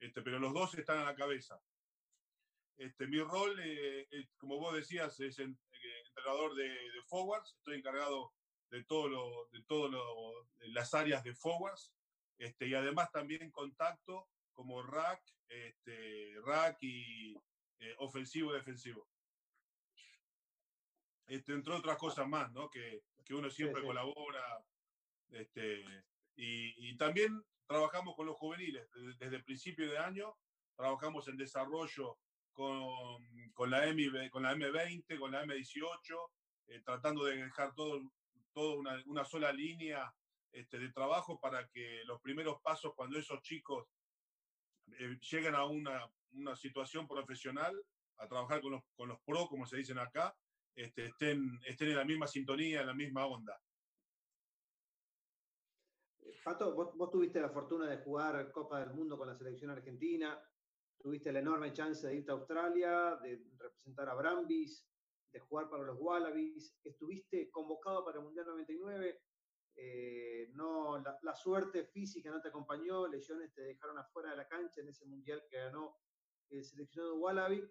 Este, 0.00 0.22
pero 0.22 0.40
los 0.40 0.52
dos 0.52 0.74
están 0.74 0.98
a 0.98 1.04
la 1.04 1.14
cabeza. 1.14 1.62
Este, 2.76 3.06
mi 3.06 3.20
rol, 3.20 3.56
como 4.38 4.58
vos 4.58 4.74
decías, 4.74 5.20
es 5.20 5.38
entrenador 5.38 6.56
de, 6.56 6.68
de, 6.68 7.02
forwards. 7.06 7.54
Estoy 7.58 7.76
encargado 7.76 8.32
de 8.70 8.78
de 8.78 8.84
todo 8.84 9.88
lo, 9.88 10.48
las 10.72 10.94
áreas 10.94 11.22
de 11.22 11.34
forwards. 11.34 11.92
Este, 12.38 12.66
y 12.66 12.74
además 12.74 13.12
también 13.12 13.52
contacto 13.52 14.28
como 14.52 14.82
rack, 14.82 15.22
este, 15.48 16.34
rack 16.44 16.78
y 16.80 17.34
eh, 17.78 17.94
ofensivo 17.98 18.52
defensivo. 18.52 19.06
Este, 21.26 21.52
entre 21.52 21.74
otras 21.74 21.98
cosas 21.98 22.26
más, 22.26 22.50
¿no? 22.52 22.68
Que, 22.70 23.04
que 23.24 23.34
uno 23.34 23.50
siempre 23.50 23.82
colabora. 23.82 24.64
Este, 25.30 25.84
y, 26.36 26.96
también 26.96 27.42
trabajamos 27.66 28.14
con 28.16 28.26
los 28.26 28.36
juveniles. 28.36 28.88
Desde, 29.18 29.36
el 29.36 29.44
principio 29.44 29.90
de 29.90 29.98
año 29.98 30.34
trabajamos 30.76 31.26
en 31.28 31.36
desarrollo 31.36 32.18
con, 32.52 33.52
con, 33.54 33.70
la, 33.70 33.86
M, 33.86 34.30
con 34.30 34.42
la 34.42 34.54
M20, 34.54 35.18
con 35.18 35.32
la 35.32 35.44
M18, 35.44 36.30
eh, 36.68 36.80
tratando 36.84 37.24
de 37.24 37.36
dejar 37.36 37.74
todo, 37.74 38.00
todo 38.52 38.78
una, 38.78 39.02
una 39.06 39.24
sola 39.24 39.52
línea 39.52 40.12
este, 40.52 40.78
de 40.78 40.92
trabajo 40.92 41.40
para 41.40 41.66
que 41.68 42.02
los 42.04 42.20
primeros 42.20 42.60
pasos, 42.60 42.92
cuando 42.94 43.18
esos 43.18 43.40
chicos 43.42 43.86
eh, 44.98 45.16
llegan 45.30 45.54
a 45.54 45.64
una, 45.64 46.06
una, 46.32 46.54
situación 46.56 47.08
profesional, 47.08 47.74
a 48.18 48.28
trabajar 48.28 48.60
con 48.60 48.72
los, 48.72 48.82
con 48.94 49.08
los 49.08 49.20
pro, 49.22 49.46
como 49.46 49.66
se 49.66 49.78
dicen 49.78 49.98
acá, 49.98 50.34
este, 50.74 51.06
estén, 51.06 51.58
estén 51.64 51.88
en 51.88 51.96
la 51.96 52.04
misma 52.04 52.26
sintonía, 52.26 52.80
en 52.80 52.86
la 52.86 52.94
misma 52.94 53.26
onda. 53.26 53.58
Pato, 56.44 56.74
vos, 56.74 57.10
tuviste 57.10 57.40
la 57.40 57.50
fortuna 57.50 57.86
de 57.88 57.98
jugar 57.98 58.50
Copa 58.52 58.80
del 58.80 58.94
Mundo 58.94 59.16
con 59.16 59.28
la 59.28 59.34
selección 59.34 59.70
argentina, 59.70 60.38
tuviste 60.98 61.32
la 61.32 61.40
enorme 61.40 61.72
chance 61.72 62.06
de 62.06 62.16
irte 62.16 62.30
a 62.30 62.34
Australia, 62.34 63.18
de 63.22 63.42
representar 63.58 64.08
a 64.08 64.14
Brambis, 64.14 64.88
de 65.32 65.40
jugar 65.40 65.68
para 65.70 65.84
los 65.84 65.98
Wallabies, 66.00 66.78
estuviste 66.84 67.50
convocado 67.50 68.04
para 68.04 68.18
el 68.18 68.24
Mundial 68.24 68.46
99, 68.46 69.20
eh, 69.74 70.50
no, 70.54 70.98
la, 70.98 71.34
suerte 71.34 71.84
física 71.86 72.30
no 72.30 72.40
te 72.40 72.48
acompañó, 72.48 73.06
lesiones 73.08 73.54
te 73.54 73.62
dejaron 73.62 73.98
afuera 73.98 74.30
de 74.30 74.36
la 74.36 74.48
cancha 74.48 74.80
en 74.80 74.88
ese 74.88 75.06
mundial 75.06 75.42
que 75.48 75.56
ganó 75.56 75.96
el 76.50 76.64
seleccionado 76.64 77.16
Wallaby, 77.16 77.64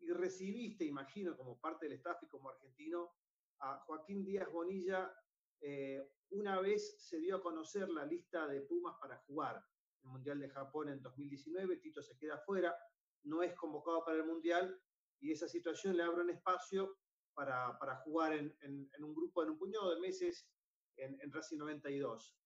y 0.00 0.12
recibiste, 0.12 0.84
imagino, 0.84 1.36
como 1.36 1.58
parte 1.58 1.86
del 1.86 1.96
staff 1.96 2.22
y 2.22 2.28
como 2.28 2.50
argentino, 2.50 3.12
a 3.60 3.78
Joaquín 3.80 4.24
Díaz 4.24 4.50
Bonilla. 4.50 5.12
Eh, 5.60 6.02
una 6.30 6.60
vez 6.60 6.96
se 6.98 7.18
dio 7.20 7.36
a 7.36 7.42
conocer 7.42 7.88
la 7.88 8.04
lista 8.04 8.46
de 8.46 8.62
Pumas 8.62 8.96
para 9.00 9.18
jugar 9.18 9.62
el 10.02 10.10
Mundial 10.10 10.40
de 10.40 10.50
Japón 10.50 10.88
en 10.88 11.02
2019, 11.02 11.78
Tito 11.78 12.02
se 12.02 12.16
queda 12.16 12.34
afuera, 12.34 12.76
no 13.24 13.42
es 13.42 13.54
convocado 13.54 14.04
para 14.04 14.18
el 14.18 14.24
Mundial, 14.24 14.80
y 15.20 15.32
esa 15.32 15.48
situación 15.48 15.96
le 15.96 16.02
abre 16.02 16.22
un 16.22 16.30
espacio 16.30 16.98
para, 17.34 17.78
para 17.78 17.96
jugar 17.96 18.32
en, 18.34 18.56
en, 18.62 19.04
un 19.04 19.14
grupo, 19.14 19.42
en 19.42 19.50
un 19.50 19.58
puñado 19.58 19.94
de 19.94 20.00
meses 20.00 20.48
en, 20.96 21.18
en 21.20 21.32
Racing 21.32 21.58
92. 21.58 22.36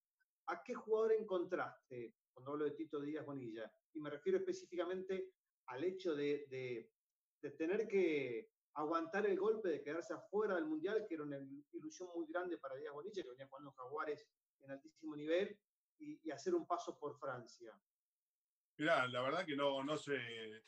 ¿A 0.46 0.62
qué 0.64 0.74
jugador 0.74 1.12
encontraste 1.12 2.16
cuando 2.32 2.52
hablo 2.52 2.64
de 2.64 2.72
Tito 2.72 3.00
Díaz 3.00 3.24
Bonilla? 3.24 3.72
Y 3.92 4.00
me 4.00 4.10
refiero 4.10 4.38
específicamente 4.38 5.32
al 5.66 5.84
hecho 5.84 6.14
de, 6.14 6.46
de, 6.48 7.50
tener 7.52 7.86
que 7.86 8.50
aguantar 8.74 9.26
el 9.26 9.38
golpe 9.38 9.68
de 9.68 9.82
quedarse 9.82 10.14
afuera 10.14 10.54
del 10.54 10.66
Mundial, 10.66 11.04
que 11.08 11.14
era 11.14 11.24
una 11.24 11.38
ilusión 11.72 12.08
muy 12.14 12.26
grande 12.26 12.58
para 12.58 12.76
Díaz 12.76 12.92
Bonilla, 12.92 13.22
que 13.22 13.30
venía 13.30 13.48
jugando 13.48 13.72
Jaguares 13.72 14.26
en 14.60 14.70
altísimo 14.70 15.16
nivel, 15.16 15.58
y, 15.98 16.30
hacer 16.30 16.54
un 16.54 16.66
paso 16.66 16.98
por 16.98 17.18
Francia. 17.18 17.72
Mirá, 18.78 19.06
la 19.08 19.20
verdad 19.20 19.44
que 19.44 19.56
no, 19.56 19.84
no, 19.84 19.98
se, 19.98 20.18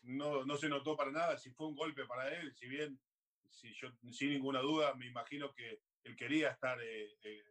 no, 0.02 0.44
no 0.44 0.56
se 0.56 0.68
notó 0.68 0.97
para 0.97 1.11
nada 1.11 1.38
si 1.38 1.50
fue 1.50 1.66
un 1.66 1.75
golpe 1.75 2.04
para 2.04 2.28
él, 2.37 2.54
si 2.54 2.68
bien, 2.68 3.00
si 3.49 3.73
yo, 3.73 3.88
sin 4.11 4.30
ninguna 4.30 4.61
duda, 4.61 4.94
me 4.94 5.06
imagino 5.06 5.52
que 5.54 5.80
él 6.04 6.16
quería 6.16 6.50
estar 6.50 6.80
eh, 6.82 7.16
eh, 7.23 7.44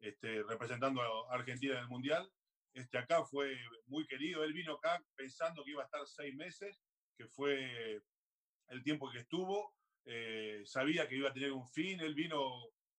este, 0.00 0.42
representando 0.44 1.02
a 1.02 1.34
Argentina 1.34 1.74
en 1.74 1.80
el 1.80 1.88
Mundial. 1.88 2.30
Este, 2.72 2.98
acá 2.98 3.24
fue 3.24 3.58
muy 3.86 4.06
querido. 4.06 4.44
Él 4.44 4.52
vino 4.52 4.74
acá 4.74 5.02
pensando 5.14 5.64
que 5.64 5.70
iba 5.70 5.82
a 5.82 5.86
estar 5.86 6.06
seis 6.06 6.34
meses, 6.34 6.82
que 7.16 7.26
fue 7.26 8.00
el 8.68 8.82
tiempo 8.82 9.10
que 9.10 9.18
estuvo. 9.18 9.74
Eh, 10.06 10.62
sabía 10.64 11.08
que 11.08 11.16
iba 11.16 11.28
a 11.28 11.32
tener 11.32 11.52
un 11.52 11.66
fin. 11.68 12.00
Él 12.00 12.14
vino 12.14 12.38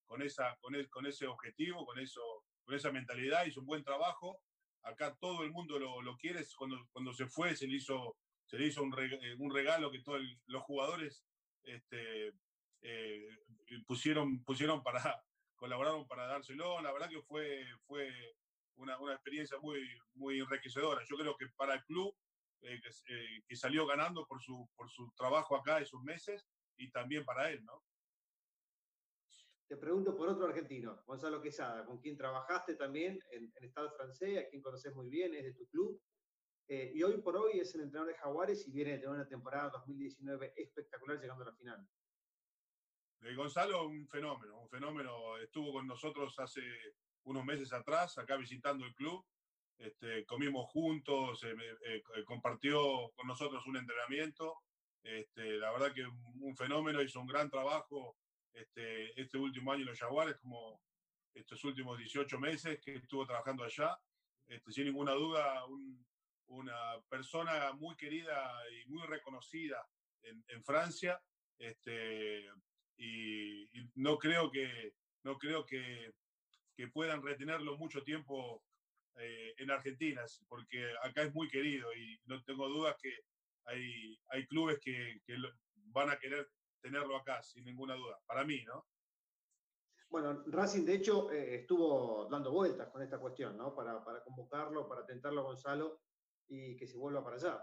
con, 0.05 0.21
esa, 0.21 0.55
con, 0.61 0.73
con 0.89 1.05
ese 1.05 1.25
objetivo, 1.25 1.85
con, 1.85 1.99
eso, 1.99 2.21
con 2.63 2.75
esa 2.75 2.91
mentalidad, 2.91 3.45
hizo 3.45 3.61
un 3.61 3.65
buen 3.65 3.83
trabajo. 3.83 4.41
Acá 4.83 5.15
todo 5.19 5.43
el 5.43 5.51
mundo 5.51 5.79
lo, 5.79 6.01
lo 6.01 6.17
quiere. 6.17 6.41
Cuando, 6.57 6.87
cuando 6.91 7.13
se 7.13 7.27
fue, 7.27 7.55
se 7.55 7.67
le 7.67 7.77
hizo, 7.77 8.17
se 8.45 8.57
le 8.57 8.67
hizo 8.67 8.83
un, 8.83 8.91
regalo 9.51 9.91
que 9.91 10.01
todos 10.01 10.21
los 10.45 10.63
jugadores 10.63 11.25
este, 11.63 12.33
eh, 12.81 13.27
pusieron, 13.85 14.43
pusieron 14.43 14.83
para, 14.83 15.23
colaboraron 15.55 16.07
para 16.07 16.27
dárselo. 16.27 16.81
La 16.81 16.91
verdad 16.91 17.09
que 17.09 17.21
fue, 17.21 17.65
fue 17.85 18.09
una, 18.75 18.97
una 18.99 19.13
experiencia 19.13 19.57
muy, 19.59 19.81
muy 20.13 20.39
enriquecedora. 20.39 21.01
Yo 21.09 21.17
creo 21.17 21.35
que 21.35 21.47
para 21.55 21.75
el 21.75 21.83
club, 21.83 22.15
eh, 22.61 22.79
eh, 23.09 23.43
que, 23.47 23.55
salió 23.55 23.85
ganando 23.85 24.25
por 24.25 24.41
su, 24.41 24.67
por 24.75 24.89
su 24.89 25.11
trabajo 25.15 25.55
acá 25.55 25.79
esos 25.79 26.01
meses, 26.03 26.47
y 26.77 26.91
también 26.91 27.25
para 27.25 27.51
él, 27.51 27.63
¿no? 27.65 27.83
Te 29.67 29.75
pregunto 29.75 30.15
por 30.15 30.29
otro 30.29 30.45
argentino, 30.45 31.03
Gonzalo 31.05 31.41
Quesada, 31.41 31.85
con 31.85 31.99
quien 31.99 32.15
trabajaste 32.15 32.75
también 32.75 33.19
en, 33.31 33.51
en 33.53 33.63
Estado 33.65 33.91
francés, 33.91 34.39
a 34.39 34.47
quien 34.47 34.61
conoces 34.61 34.95
muy 34.95 35.09
bien, 35.09 35.35
es 35.35 35.43
de 35.43 35.53
tu 35.53 35.67
club. 35.67 36.01
Eh, 36.69 36.91
y 36.93 37.03
hoy 37.03 37.21
por 37.21 37.35
hoy 37.37 37.59
es 37.59 37.73
el 37.75 37.81
entrenador 37.81 38.13
de 38.13 38.19
Jaguares 38.19 38.67
y 38.67 38.71
viene 38.71 38.91
de 38.91 38.97
tener 38.97 39.15
una 39.15 39.27
temporada 39.27 39.69
2019 39.69 40.53
espectacular 40.57 41.19
llegando 41.19 41.43
a 41.43 41.47
la 41.47 41.55
final. 41.55 41.87
Gonzalo, 43.35 43.87
un 43.87 44.07
fenómeno, 44.07 44.59
un 44.59 44.69
fenómeno. 44.69 45.37
Estuvo 45.37 45.73
con 45.73 45.87
nosotros 45.87 46.37
hace 46.39 46.61
unos 47.23 47.45
meses 47.45 47.73
atrás, 47.73 48.17
acá 48.17 48.37
visitando 48.37 48.85
el 48.85 48.93
club. 48.95 49.25
Este, 49.77 50.25
comimos 50.25 50.69
juntos, 50.71 51.43
eh, 51.43 51.55
eh, 51.85 52.01
compartió 52.25 53.11
con 53.15 53.27
nosotros 53.27 53.65
un 53.65 53.77
entrenamiento. 53.77 54.63
Este, 55.07 55.57
la 55.57 55.71
verdad 55.71 55.93
que 55.93 56.05
un 56.05 56.55
fenómeno, 56.57 57.01
hizo 57.01 57.21
un 57.21 57.27
gran 57.27 57.49
trabajo 57.49 58.17
este, 58.51 59.19
este 59.19 59.37
último 59.37 59.71
año 59.71 59.83
en 59.83 59.87
los 59.87 59.99
Jaguares, 59.99 60.35
como 60.37 60.81
estos 61.33 61.63
últimos 61.63 61.97
18 61.97 62.37
meses 62.39 62.79
que 62.83 62.95
estuvo 62.95 63.25
trabajando 63.25 63.63
allá. 63.63 63.97
Este, 64.47 64.71
sin 64.71 64.85
ninguna 64.85 65.13
duda, 65.13 65.63
una 66.47 67.01
persona 67.09 67.71
muy 67.71 67.95
querida 67.95 68.51
y 68.69 68.89
muy 68.89 69.05
reconocida 69.07 69.87
en, 70.23 70.43
en 70.49 70.61
Francia. 70.65 71.21
Este, 71.57 72.45
y, 72.97 73.65
no 73.95 74.17
creo 74.17 74.51
que, 74.51 74.93
no 75.23 75.37
creo 75.37 75.65
que, 75.65 76.13
que 76.75 76.89
puedan 76.89 77.23
retenerlo 77.23 77.77
mucho 77.77 78.03
tiempo 78.03 78.61
eh, 79.15 79.53
en 79.57 79.71
Argentina, 79.71 80.23
porque 80.49 80.85
acá 81.01 81.23
es 81.23 81.33
muy 81.33 81.47
querido 81.47 81.95
y 81.95 82.19
no 82.25 82.43
tengo 82.43 82.67
dudas 82.67 82.97
que 83.01 83.15
hay, 83.67 84.19
hay 84.29 84.47
clubes 84.47 84.79
que, 84.79 85.21
que 85.25 85.35
van 85.73 86.09
a 86.09 86.17
querer 86.17 86.49
tenerlo 86.81 87.15
acá, 87.17 87.41
sin 87.43 87.65
ninguna 87.65 87.95
duda, 87.95 88.19
para 88.25 88.43
mí, 88.43 88.63
¿no? 88.65 88.85
Bueno, 90.09 90.43
Racing 90.47 90.85
de 90.85 90.95
hecho 90.95 91.31
eh, 91.31 91.55
estuvo 91.55 92.27
dando 92.29 92.51
vueltas 92.51 92.89
con 92.89 93.01
esta 93.01 93.19
cuestión, 93.19 93.57
¿no? 93.57 93.75
Para, 93.75 94.03
para 94.03 94.23
convocarlo, 94.23 94.87
para 94.87 95.05
tentarlo 95.05 95.41
a 95.41 95.45
Gonzalo 95.45 96.01
y 96.47 96.77
que 96.77 96.87
se 96.87 96.97
vuelva 96.97 97.23
para 97.23 97.35
allá. 97.35 97.61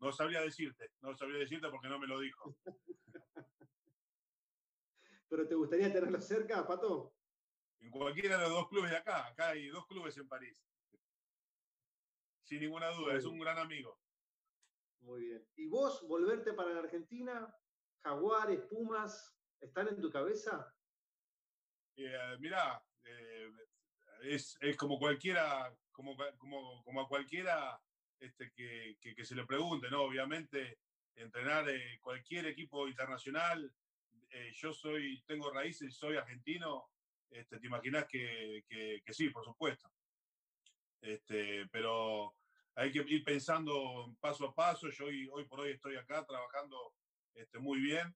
No 0.00 0.12
sabría 0.12 0.42
decirte, 0.42 0.92
no 1.00 1.16
sabría 1.16 1.40
decirte 1.40 1.68
porque 1.70 1.88
no 1.88 1.98
me 1.98 2.06
lo 2.06 2.20
dijo. 2.20 2.56
¿Pero 5.28 5.48
te 5.48 5.56
gustaría 5.56 5.92
tenerlo 5.92 6.20
cerca, 6.20 6.64
Pato? 6.66 7.14
En 7.80 7.90
cualquiera 7.90 8.36
de 8.36 8.44
los 8.44 8.50
dos 8.50 8.68
clubes 8.68 8.90
de 8.92 8.96
acá. 8.96 9.26
Acá 9.26 9.48
hay 9.50 9.66
dos 9.68 9.86
clubes 9.86 10.16
en 10.16 10.28
París. 10.28 10.64
Sin 12.42 12.60
ninguna 12.60 12.90
duda, 12.90 13.16
es 13.16 13.24
un 13.24 13.38
gran 13.38 13.58
amigo. 13.58 14.00
Muy 15.00 15.20
bien. 15.26 15.46
¿Y 15.56 15.66
vos 15.66 16.06
volverte 16.06 16.52
para 16.52 16.72
la 16.72 16.80
Argentina? 16.80 17.54
¿Jaguares, 18.02 18.60
Pumas, 18.68 19.36
están 19.60 19.88
en 19.88 20.00
tu 20.00 20.10
cabeza? 20.10 20.74
Eh, 21.96 22.36
mirá, 22.38 22.82
eh, 23.04 23.50
es, 24.22 24.56
como 24.76 24.98
cualquiera, 24.98 25.74
como, 25.90 26.16
como, 26.84 27.00
a 27.00 27.08
cualquiera 27.08 27.80
este, 28.20 28.52
que, 28.52 29.24
se 29.24 29.34
le 29.34 29.46
pregunte, 29.46 29.90
¿no? 29.90 30.02
Obviamente, 30.02 30.78
entrenar 31.16 31.66
cualquier 32.00 32.46
equipo 32.46 32.86
internacional, 32.86 33.72
eh, 34.30 34.52
yo 34.54 34.72
soy, 34.72 35.22
tengo 35.26 35.50
raíces, 35.50 35.96
soy 35.96 36.16
argentino, 36.16 36.90
este, 37.30 37.58
te 37.58 37.66
imaginas 37.66 38.06
que, 38.06 38.64
que, 38.68 39.12
sí, 39.12 39.30
por 39.30 39.44
supuesto. 39.44 39.90
Este, 41.00 41.66
pero 41.68 42.34
hay 42.78 42.92
que 42.92 43.00
ir 43.00 43.24
pensando 43.24 44.14
paso 44.20 44.46
a 44.46 44.54
paso. 44.54 44.88
Yo 44.88 45.06
hoy, 45.06 45.28
hoy 45.32 45.44
por 45.46 45.60
hoy 45.60 45.72
estoy 45.72 45.96
acá 45.96 46.24
trabajando 46.24 46.94
este, 47.34 47.58
muy 47.58 47.80
bien, 47.80 48.14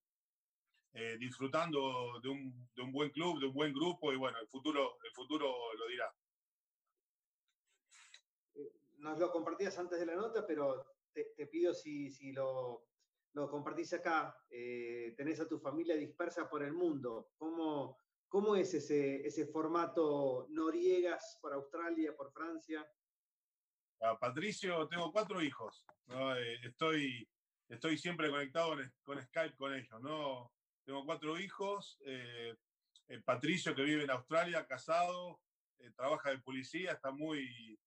eh, 0.92 1.16
disfrutando 1.18 2.20
de 2.22 2.28
un, 2.28 2.70
de 2.74 2.82
un, 2.82 2.92
buen 2.92 3.10
club, 3.10 3.40
de 3.40 3.46
un 3.46 3.54
buen 3.54 3.72
grupo 3.72 4.12
y 4.12 4.16
bueno, 4.16 4.38
el 4.38 4.46
futuro, 4.46 4.98
el 5.04 5.12
futuro 5.12 5.52
lo 5.76 5.86
dirá. 5.88 6.14
Eh, 8.54 8.72
nos 8.98 9.18
lo 9.18 9.32
compartías 9.32 9.76
antes 9.78 9.98
de 9.98 10.06
la 10.06 10.14
nota, 10.14 10.46
pero 10.46 10.86
te, 11.12 11.32
te 11.36 11.48
pido 11.48 11.74
si, 11.74 12.08
si 12.12 12.30
lo, 12.30 12.86
lo, 13.32 13.50
compartís 13.50 13.92
acá. 13.94 14.36
Eh, 14.48 15.12
tenés 15.16 15.40
a 15.40 15.48
tu 15.48 15.58
familia 15.58 15.96
dispersa 15.96 16.48
por 16.48 16.62
el 16.62 16.72
mundo. 16.72 17.32
¿Cómo, 17.36 17.98
cómo 18.28 18.54
es 18.54 18.72
ese, 18.74 19.26
ese 19.26 19.44
formato 19.46 20.46
Noriegas 20.50 21.36
por 21.42 21.52
Australia, 21.52 22.14
por 22.16 22.30
Francia? 22.30 22.88
Patricio, 24.18 24.88
tengo 24.88 25.12
cuatro 25.12 25.40
hijos. 25.40 25.84
Eh, 26.08 26.58
estoy, 26.64 27.28
estoy 27.68 27.96
siempre 27.96 28.30
conectado 28.30 28.76
con 29.04 29.22
Skype 29.22 29.56
con 29.56 29.74
ellos. 29.74 30.00
¿no? 30.02 30.52
Tengo 30.84 31.04
cuatro 31.04 31.38
hijos. 31.38 31.98
Eh, 32.04 32.56
eh, 33.08 33.20
Patricio, 33.24 33.74
que 33.74 33.82
vive 33.82 34.02
en 34.02 34.10
Australia, 34.10 34.66
casado, 34.66 35.40
trabaja 35.96 36.30
de 36.30 36.38
policía, 36.38 36.92
está 36.92 37.10
muy, 37.10 37.78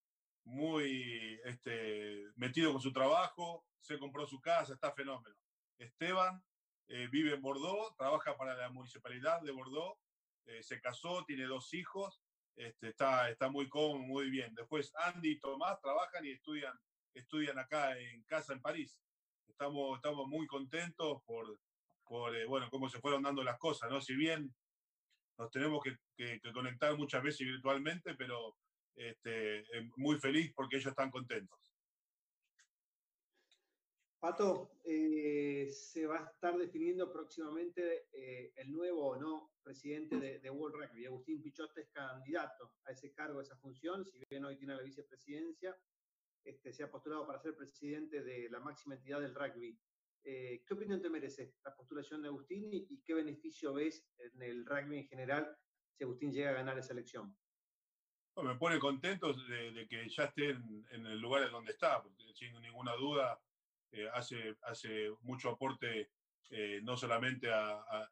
muy 0.45 1.39
este, 1.45 2.25
metido 2.36 2.72
con 2.72 2.81
su 2.81 2.91
trabajo, 2.91 3.65
se 3.79 3.98
compró 3.98 4.25
su 4.25 4.39
casa, 4.41 4.74
está 4.74 4.91
fenómeno. 4.93 5.36
Esteban 5.77 6.43
vive 6.88 7.34
en 7.34 7.41
Bordeaux, 7.41 7.95
trabaja 7.98 8.38
para 8.38 8.53
la 8.53 8.69
municipalidad 8.69 9.41
de 9.41 9.51
Bordeaux, 9.51 9.98
se 10.62 10.79
casó, 10.81 11.24
tiene 11.25 11.45
dos 11.45 11.74
hijos 11.74 12.22
este, 12.55 12.89
está, 12.89 13.29
está 13.29 13.50
muy 13.50 13.67
cómodo, 13.67 14.00
muy 14.00 14.29
bien. 14.29 14.53
Después 14.55 14.91
Andy 14.95 15.31
y 15.31 15.39
Tomás 15.39 15.79
trabajan 15.81 16.25
y 16.25 16.31
estudian, 16.31 16.74
estudian 17.13 17.59
acá 17.59 17.97
en 18.00 18.24
casa 18.24 18.53
en 18.53 18.62
París. 18.62 18.97
Estamos, 19.47 19.97
estamos 19.97 20.27
muy 20.27 20.47
contentos 20.47 21.21
por, 21.25 21.59
por 22.05 22.35
eh, 22.35 22.45
bueno, 22.45 22.69
cómo 22.69 22.89
se 22.89 23.00
fueron 23.00 23.24
dando 23.24 23.43
las 23.43 23.57
cosas, 23.57 23.89
¿no? 23.89 24.01
Si 24.01 24.15
bien 24.15 24.53
nos 25.38 25.51
tenemos 25.51 25.83
que, 25.83 25.97
conectar 26.53 26.97
muchas 26.97 27.21
veces 27.21 27.45
virtualmente, 27.45 28.15
pero 28.15 28.55
este, 28.95 29.59
eh, 29.59 29.89
muy 29.97 30.17
feliz 30.17 30.53
porque 30.55 30.77
ellos 30.77 30.91
están 30.91 31.12
contentos. 31.12 31.59
Pato, 34.19 34.71
eh, 34.85 35.70
se 35.72 36.07
va 36.07 36.20
a 36.20 36.31
estar 36.31 36.57
definiendo 36.57 37.11
próximamente 37.11 38.07
el 38.55 38.72
nuevo 38.72 39.09
o 39.09 39.15
no 39.18 39.51
presidente 39.61 40.39
de, 40.39 40.50
World 40.50 40.75
Rugby. 40.77 41.04
Agustín 41.25 41.42
Pichote 41.42 41.81
es 41.81 41.90
candidato 41.90 42.75
a 42.85 42.92
ese 42.92 43.11
cargo, 43.11 43.40
a 43.40 43.42
esa 43.42 43.57
función, 43.57 44.05
si 44.05 44.22
bien 44.29 44.46
hoy 44.46 44.57
tiene 44.57 44.75
la 44.75 44.83
vicepresidencia, 44.83 45.75
este, 46.44 46.72
se 46.72 46.83
ha 46.83 46.92
postulado 46.92 47.25
para 47.25 47.40
ser 47.40 47.55
presidente 47.55 48.22
de 48.22 48.48
la 48.51 48.59
máxima 48.59 48.94
entidad 48.94 49.22
del 49.22 49.33
rugby. 49.33 49.75
Eh, 50.24 50.64
¿Qué 50.68 50.74
opinión 50.75 51.01
te 51.01 51.09
merece 51.09 51.55
la 51.64 51.75
postulación 51.75 52.22
de 52.22 52.27
Agustín 52.27 52.72
y, 52.72 53.01
qué 53.01 53.16
beneficio 53.16 53.74
ves 53.74 54.07
en 54.20 54.40
el 54.44 54.68
rugby 54.68 55.00
en 55.00 55.07
general 55.07 55.57
si 55.98 56.03
Agustín 56.03 56.31
llega 56.31 56.51
a 56.51 56.53
ganar 56.53 56.77
esa 56.77 56.94
elección? 56.94 57.35
me 58.44 58.55
pone 58.57 58.77
contento 58.77 59.33
de, 59.33 59.88
que 59.90 60.07
ya 60.07 60.25
esté 60.25 60.51
en, 60.51 61.05
el 61.07 61.20
lugar 61.20 61.42
en 61.42 61.51
donde 61.51 61.72
está, 61.72 62.03
porque 62.03 62.22
sin 62.35 62.53
ninguna 62.61 62.94
duda 62.94 63.42
eh, 63.92 64.07
hace, 64.14 64.55
mucho 65.22 65.50
aporte 65.50 66.11
eh, 66.51 66.81
no 66.83 66.96
solamente 66.96 67.50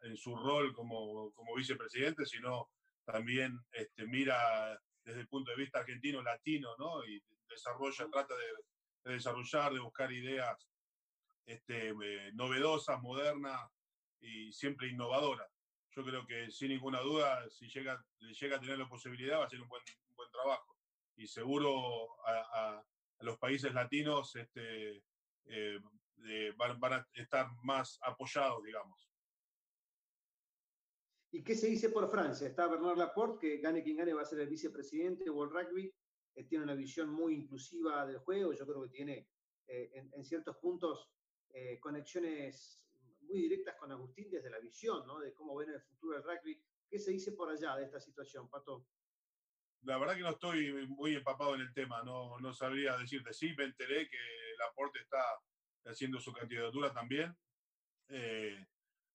en 0.01 0.17
su 0.17 0.35
rol 0.35 0.73
como, 0.73 1.31
vicepresidente, 1.55 2.25
sino 2.25 2.69
también 3.05 3.59
este, 3.71 4.05
mira 4.05 4.79
desde 5.03 5.21
el 5.21 5.27
punto 5.27 5.51
de 5.51 5.57
vista 5.57 5.79
argentino, 5.79 6.21
latino, 6.21 6.75
¿no? 6.77 7.05
Y 7.05 7.21
desarrolla, 7.49 8.07
trata 8.09 8.33
de, 8.35 9.13
desarrollar, 9.13 9.73
de 9.73 9.79
buscar 9.79 10.11
ideas 10.11 10.67
este, 11.45 11.89
eh, 11.89 12.31
novedosas, 12.33 13.01
modernas 13.01 13.69
y 14.21 14.51
siempre 14.53 14.87
innovadoras. 14.87 15.49
Yo 15.95 16.03
creo 16.03 16.25
que 16.25 16.49
sin 16.49 16.69
ninguna 16.69 17.01
duda, 17.01 17.47
si 17.49 17.67
llega, 17.67 18.03
llega 18.19 18.57
a 18.57 18.59
tener 18.59 18.79
la 18.79 18.87
posibilidad, 18.87 19.39
va 19.39 19.45
a 19.45 19.49
ser 19.49 19.61
un 19.61 19.67
buen, 19.67 19.83
buen 20.15 20.31
trabajo. 20.31 20.77
Y 21.15 21.27
seguro 21.27 22.07
a, 22.25 22.83
los 23.19 23.37
países 23.37 23.73
latinos 23.73 24.35
este, 24.35 25.03
eh, 25.45 25.79
van, 26.57 26.93
a 26.93 27.07
estar 27.13 27.47
más 27.63 27.99
apoyados, 28.01 28.63
digamos. 28.63 29.12
¿Y 31.33 31.43
qué 31.43 31.55
se 31.55 31.65
dice 31.65 31.89
por 31.89 32.11
Francia? 32.11 32.47
Está 32.47 32.67
Bernard 32.67 32.95
Laporte, 32.95 33.39
que 33.39 33.57
gane 33.57 33.81
quien 33.81 33.97
gane 33.97 34.13
va 34.13 34.21
a 34.21 34.25
ser 34.25 34.39
el 34.41 34.47
vicepresidente 34.47 35.23
de 35.23 35.31
World 35.31 35.51
Rugby, 35.51 35.91
eh, 36.35 36.43
tiene 36.43 36.63
una 36.63 36.75
visión 36.75 37.09
muy 37.09 37.33
inclusiva 37.33 38.05
del 38.05 38.19
juego, 38.19 38.53
yo 38.53 38.67
creo 38.67 38.83
que 38.83 38.89
tiene 38.89 39.27
eh, 39.65 39.91
en, 39.95 40.23
ciertos 40.23 40.57
puntos 40.57 41.09
eh, 41.49 41.79
conexiones 41.79 42.85
muy 43.21 43.41
directas 43.41 43.75
con 43.77 43.91
Agustín 43.91 44.29
desde 44.29 44.51
la 44.51 44.59
visión, 44.59 45.07
¿no? 45.07 45.19
De 45.19 45.33
cómo 45.33 45.55
ven 45.55 45.71
el 45.71 45.81
futuro 45.81 46.13
del 46.13 46.23
rugby. 46.23 46.63
¿Qué 46.87 46.99
se 46.99 47.09
dice 47.09 47.31
por 47.31 47.49
allá 47.49 47.77
de 47.77 47.85
esta 47.85 47.99
situación, 47.99 48.47
Pato? 48.47 48.85
La 49.81 49.97
verdad 49.97 50.15
que 50.15 50.21
no 50.21 50.29
estoy 50.29 50.87
muy 50.87 51.15
empapado 51.15 51.55
en 51.55 51.61
el 51.61 51.73
tema, 51.73 52.03
no, 52.03 52.39
no 52.41 52.53
sabría 52.53 52.95
decirte. 52.95 53.33
Sí, 53.33 53.55
me 53.57 53.63
enteré 53.63 54.07
que 54.07 54.19
Laporte 54.59 54.99
está 54.99 55.23
haciendo 55.85 56.19
su 56.19 56.31
candidatura 56.31 56.93
también. 56.93 57.35
Eh, 58.09 58.67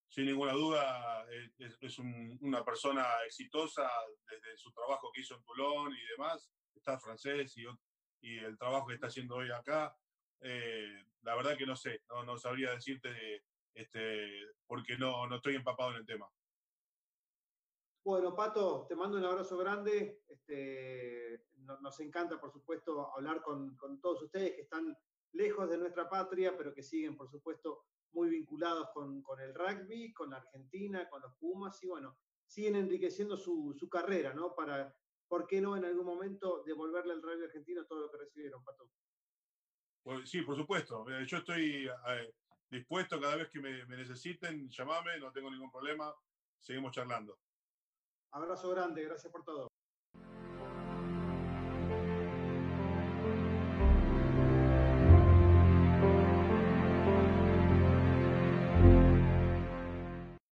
sin 0.09 0.27
ninguna 0.27 0.53
duda, 0.53 1.27
eh, 1.31 1.51
es, 1.59 1.99
una 1.99 2.65
persona 2.65 3.07
exitosa 3.27 3.89
desde 4.27 4.57
su 4.57 4.73
trabajo 4.73 5.11
que 5.13 5.21
hizo 5.21 5.37
en 5.37 5.45
Toulon 5.45 5.93
y 5.93 6.07
demás. 6.17 6.51
Está 6.75 6.99
francés 6.99 7.55
y, 7.57 7.67
el 8.39 8.59
trabajo 8.59 8.87
que 8.89 8.95
está 8.95 9.07
haciendo 9.09 9.37
hoy 9.37 9.51
acá. 9.51 9.95
Eh, 10.41 11.05
la 11.23 11.37
verdad 11.37 11.57
que 11.57 11.67
no 11.67 11.77
sé, 11.77 12.03
no, 12.09 12.25
no 12.25 12.37
sabría 12.39 12.73
decirte 12.73 13.45
este, 13.75 14.29
porque 14.67 14.97
no, 14.97 15.27
no 15.27 15.37
estoy 15.37 15.55
empapado 15.55 15.91
en 15.91 15.99
el 15.99 16.07
tema. 16.07 16.29
Bueno, 18.05 18.35
Pato, 18.35 18.87
te 18.89 18.97
mando 18.97 19.19
un 19.19 19.25
abrazo 19.25 19.59
grande. 19.59 20.23
Este, 20.29 21.45
nos 21.55 22.01
encanta, 22.01 22.41
por 22.41 22.51
supuesto, 22.51 23.15
hablar 23.15 23.43
con, 23.43 23.77
con 23.77 24.01
todos 24.01 24.23
ustedes 24.23 24.55
que 24.55 24.63
están 24.63 24.97
lejos 25.33 25.69
de 25.69 25.79
nuestra 25.79 26.09
patria, 26.09 26.57
pero 26.57 26.75
que 26.75 26.83
siguen, 26.83 27.17
por 27.17 27.31
supuesto, 27.31 27.85
muy 28.13 28.31
vinculados 28.31 28.89
con, 28.93 29.23
el 29.41 29.55
rugby, 29.55 30.13
con 30.13 30.31
la 30.31 30.39
Argentina, 30.39 31.09
con 31.09 31.23
los 31.23 31.35
Pumas, 31.37 31.83
y 31.83 31.87
bueno, 31.87 32.19
siguen 32.47 32.77
enriqueciendo 32.77 33.37
su, 33.37 33.77
carrera, 33.91 34.33
¿no? 34.35 34.55
Para, 34.55 34.95
¿por 35.29 35.47
qué 35.47 35.61
no 35.61 35.77
en 35.77 35.85
algún 35.85 36.07
momento 36.07 36.63
devolverle 36.65 37.13
al 37.13 37.23
rugby 37.23 37.45
argentino 37.45 37.85
todo 37.87 38.01
lo 38.01 38.11
que 38.11 38.19
recibieron, 38.19 38.65
Pato? 38.65 38.91
Pues, 40.03 40.29
sí, 40.31 40.43
por 40.43 40.57
supuesto. 40.57 41.05
Yo 41.27 41.39
estoy 41.39 41.87
eh, 41.87 42.35
dispuesto 42.71 43.21
cada 43.21 43.37
vez 43.37 43.51
que 43.51 43.61
me, 43.61 43.85
me 43.87 43.97
necesiten, 43.97 44.69
llamame, 44.71 45.19
no 45.19 45.31
tengo 45.33 45.51
ningún 45.51 45.71
problema, 45.71 46.15
seguimos 46.61 46.93
charlando. 46.93 47.39
Abrazo 48.31 48.71
grande, 48.71 49.05
gracias 49.05 49.33
por 49.33 49.45
todo. 49.45 49.68